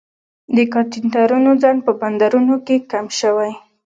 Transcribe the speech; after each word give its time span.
د 0.55 0.57
کانټینرونو 0.73 1.51
ځنډ 1.61 1.79
په 1.87 1.91
بندرونو 2.01 2.55
کې 2.65 2.75
کم 2.91 3.05
شوی 3.19 3.51